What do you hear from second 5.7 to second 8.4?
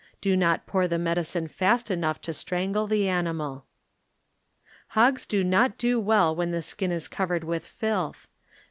do well when the skin is covered with filth.